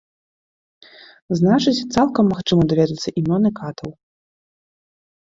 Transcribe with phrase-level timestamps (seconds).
[1.39, 3.91] Значыць, цалкам магчыма даведацца імёны катаў.